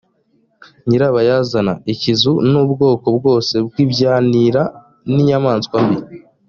[0.87, 4.63] nyirabarazana, ikizu, n’ubwoko bwose bw’ibyanira
[5.13, 5.97] ni inyamaswa mbi